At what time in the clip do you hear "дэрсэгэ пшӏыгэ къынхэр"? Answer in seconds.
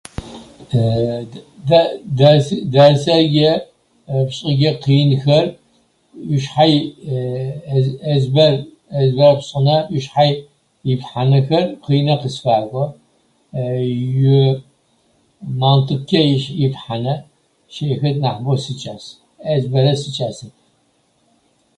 2.73-5.45